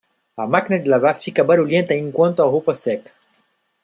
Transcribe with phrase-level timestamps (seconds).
[0.43, 3.11] A máquina de lavar fica barulhenta enquanto a roupa seca.